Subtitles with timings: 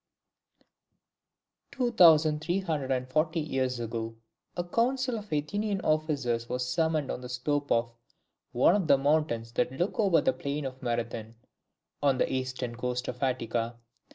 [1.71, 4.15] Two thousand three hundred and forty years ago,
[4.57, 7.91] a council of Athenian officers was summoned on the slope of
[8.51, 11.35] one of the mountains that look over the plain of Marathon,
[12.01, 13.77] on the eastern coast of Attica.